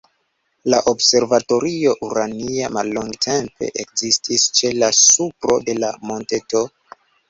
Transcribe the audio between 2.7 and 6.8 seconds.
mallongtempe ekzistis ĉe la supro de la monteto.